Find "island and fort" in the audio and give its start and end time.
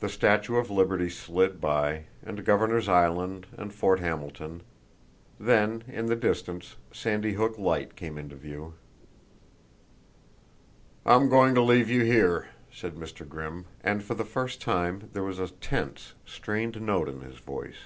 2.88-4.00